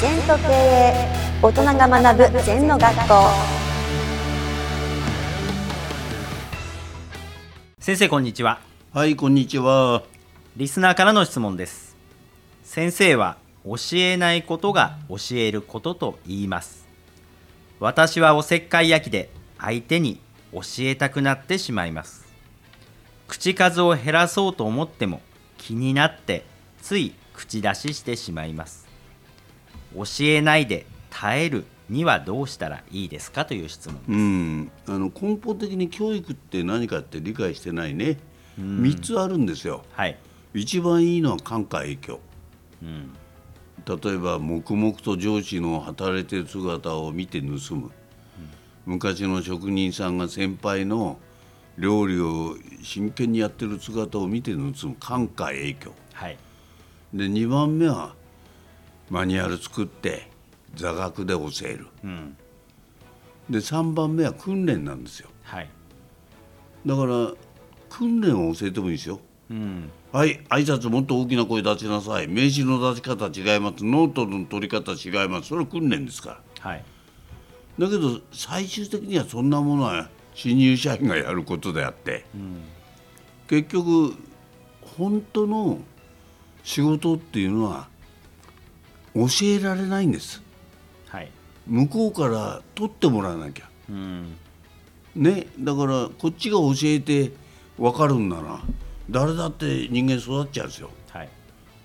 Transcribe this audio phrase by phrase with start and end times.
[0.00, 0.94] 全と経営
[1.42, 3.14] 大人が学ぶ全の学校。
[7.78, 8.62] 先生こんにちは。
[8.94, 10.02] はい、こんにちは。
[10.56, 11.96] リスナーからの質問です。
[12.64, 16.88] 先生は教えないことが教えることと言います。
[17.78, 19.28] 私はおせっかい焼きで
[19.58, 20.18] 相手に
[20.54, 22.26] 教えたくなってしまいます。
[23.28, 25.20] 口数を減らそうと思っても
[25.58, 26.46] 気になって
[26.80, 28.89] つい口出ししてしまいます
[29.94, 38.18] 教えないで耐えるにはどうしたらいいですかという質問うん、あの根本的に教育って何かって理解してないね。
[38.56, 39.82] 三つあるんですよ。
[39.92, 40.16] はい。
[40.54, 42.20] 一番いいのは感化影響。
[42.82, 43.12] うん。
[43.86, 47.90] 例えば黙々と上司の働いてる姿を見て盗む、
[48.86, 51.18] 昔の職人さんが先輩の
[51.78, 54.74] 料理を真剣にやってる姿を見て盗む。
[55.00, 55.92] 感化影響。
[56.12, 56.38] はい。
[57.14, 58.14] で2番目は
[59.10, 60.30] マニュアル作って
[60.74, 61.88] 座学で教える。
[62.04, 62.36] うん。
[63.50, 65.28] で3番目は訓練なんですよ。
[65.42, 65.68] はい。
[66.86, 67.32] だから
[67.90, 69.20] 訓練を教えてもいいですよ。
[69.50, 69.90] うん。
[70.12, 72.28] はい挨拶もっと大きな声出しなさい。
[72.28, 73.84] 名刺の出し方違います。
[73.84, 75.48] ノートの取り方違います。
[75.48, 76.70] それは訓練ですから。
[76.70, 76.84] はい。
[77.78, 82.24] だけど最終的にはそんなものは新入社員がやることであって、
[83.48, 84.14] 結局
[84.96, 85.78] 本当の
[86.62, 87.88] 仕事っていうのは
[89.14, 90.42] 教えられないんです。
[91.08, 91.30] はい。
[91.66, 93.68] 向こうから取ってもらわなきゃ。
[93.88, 94.36] うん。
[95.14, 97.32] ねだからこっちが教えて
[97.76, 98.60] 分かるんなら
[99.10, 100.90] 誰だって人間育っちゃうんですよ。
[101.10, 101.28] はい。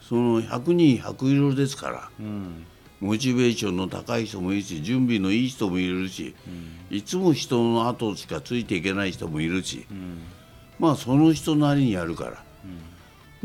[0.00, 2.10] その100人100色ですから。
[2.20, 2.66] うん。
[3.00, 6.34] モチベーションの高い人もいるし準備のいい人もいるし、
[6.90, 9.86] いつも人の後しかついていけない人もいるし、
[10.78, 12.42] まあその人なりにやるから、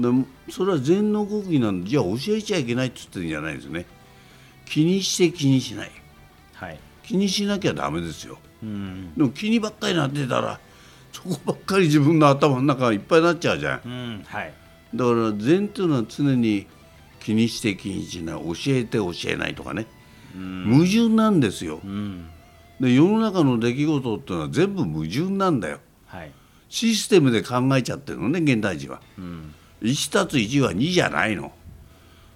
[0.02, 3.86] でもそれは禅の国技なんでじゃあ教えちゃいけないって言ってるんじゃないですね。
[4.66, 5.92] 気にして気にしない。
[6.54, 6.80] はい。
[7.04, 8.38] 気にしなきゃダメですよ。
[8.64, 9.14] うん。
[9.16, 10.60] でも気にばっかりなってたら
[11.12, 13.82] そこばっかり自分の頭の中がいっぱいになっちゃうじゃん。
[13.86, 14.54] うんはい。
[14.94, 16.68] だから禅っていうのは常に
[17.20, 18.42] 気にして気にしない。
[18.42, 19.86] 教えて教えないとかね、
[20.66, 22.30] 矛盾なんですよ、うん。
[22.80, 25.80] で世の中の出来事っていうのは全部矛盾なんだよ。
[26.08, 26.32] はい。
[26.70, 29.02] システムで考えちゃってるのね現代人は。
[29.18, 31.52] うん1たつ1は2じゃないの。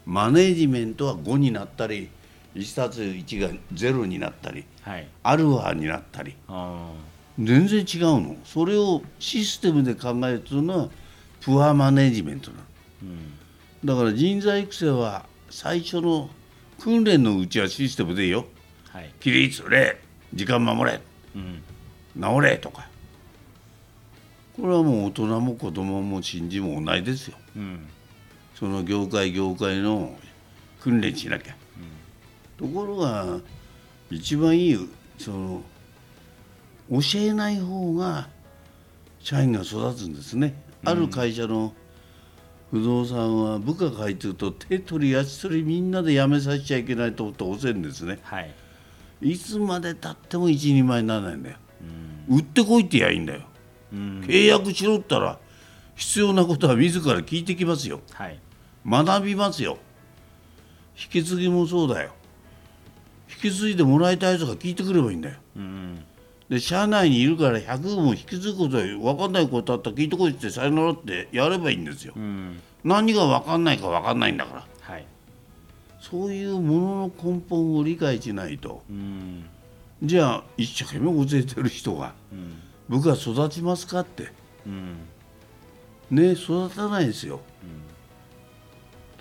[0.06, 2.10] マネージメントは5になったり
[2.56, 5.08] 1たつ1が0になったりはい。
[5.24, 6.36] アルファになったり。
[6.48, 6.92] あ
[7.40, 8.36] 全然違うの。
[8.46, 10.90] それをシステムで考えるというのは
[11.42, 12.64] プアマネージメントなの。
[12.64, 12.66] ー
[13.04, 13.36] うん。
[13.86, 16.30] だから人材育成は最初の
[16.80, 18.46] 訓練のうちはシステムでいいよ
[18.90, 20.00] はい起立礼
[20.34, 21.00] 時間守れ
[21.36, 21.62] うん
[22.20, 22.88] 治れとか
[24.56, 27.38] これはもう大人も子供も新人も同じですよ。
[27.58, 27.80] うん。
[28.56, 30.16] その業界業界の
[30.80, 31.56] 訓練しなきゃ、
[32.58, 33.40] ところが
[34.10, 35.62] 一番いいその
[36.90, 38.30] 教えない方が
[39.20, 40.56] 社員が育つんですね、
[40.86, 41.74] ある会社の
[42.72, 48.20] 不動産は部下が入ってると手取り足取りみんなで辞めさせちゃいけないと思って教えるんですね。
[48.24, 48.54] はい。
[49.22, 51.58] いつまでたっても一人前にならないんだよ、
[52.30, 53.40] 売ってこいってやいいんだよ。
[53.40, 53.55] うん
[54.22, 55.40] 契約しろったら
[55.96, 58.02] 必要なことは自ら聞いてきますよ。
[58.12, 58.40] はい。
[58.86, 59.78] 学びますよ。
[60.98, 62.12] 引き継ぎもそうだよ。
[63.30, 65.36] 引き継いでもらいたい人が聞いてくればいいんだよ。
[65.56, 66.04] うん。
[66.50, 72.14] で社内にいるから100も引き継ぐことで分かんないことあったら聞いてこいってさよならってやればいいんですよ。
[72.16, 72.62] うん。
[72.84, 74.94] 何が分かんないか分かんないんだから。
[74.94, 75.06] はい。
[76.00, 78.84] そういうものの根本を理解しないと。
[78.90, 79.46] うん。
[80.04, 84.32] じゃあ一生懸命教えてる人がうん部下育ちますかって。
[84.66, 84.98] うん。
[86.12, 87.42] ね育たないですよ、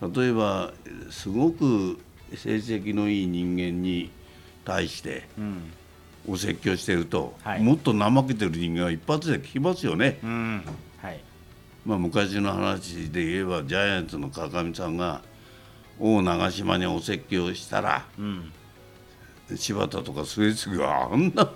[0.01, 0.73] 例えば
[1.11, 1.99] すごく
[2.35, 4.11] 成績のいい人間に
[4.65, 5.73] 対してうん。
[6.27, 7.63] お説教してると、はい。
[7.63, 10.65] もっと怠けてる人間は一発で聞きますよね、うん。
[11.03, 11.21] はい。
[11.84, 15.22] まあ、昔の話で言えばジャイアンツの川上さんが
[15.99, 18.53] 王長島にお説教したらうん。
[19.55, 21.51] 柴田とか末次はあんな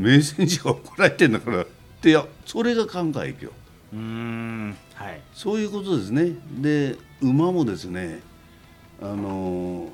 [0.00, 1.62] 名選手が怒られてんだから。
[1.62, 1.66] っ
[2.00, 3.46] ていやそれが考え今日。
[3.46, 4.76] うーん。
[4.94, 5.20] はい。
[5.32, 6.32] そういうことですね。
[6.60, 8.20] で馬もですね
[9.02, 9.92] あの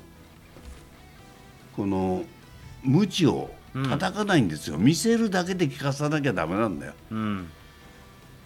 [1.75, 2.23] この
[2.83, 3.51] 鞭を
[3.89, 6.93] 叩かないんですよ、見せるだけで聞かさなきゃダメなんだよ。
[7.11, 7.47] うん。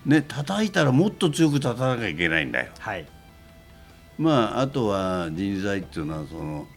[0.05, 2.71] ね叩いたらもっと強く叩かなきゃいけないんだよ。
[2.79, 3.05] はい。
[4.17, 6.67] まああとは人材っていうのはその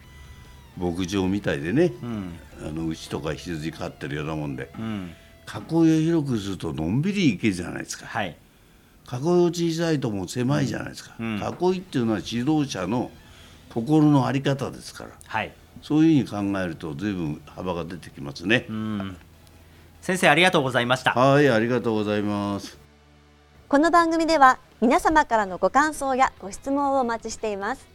[0.77, 2.39] 牧場みたいでねうん。
[2.61, 4.71] あの牛とか羊飼ってるようなもんで。
[4.77, 5.11] うん。
[5.47, 8.05] 囲いを広くするとのんびり行けるじゃないですか。
[8.07, 8.35] はい。
[9.11, 11.37] 囲いを小さいともう狭いじゃないですか、うん。
[11.37, 13.11] 囲いっていうのは指導者の
[13.69, 15.11] 心の在り方ですから。
[15.25, 15.51] はい。
[15.81, 18.65] そういうふうに考えると随分幅が出てきますね。
[18.69, 19.17] うん。
[20.01, 21.11] 先生ありがとうございました。
[21.11, 22.85] はいありがとうございます。
[23.67, 27.94] この番組では皆様からのご感想やご質問をお待ちしています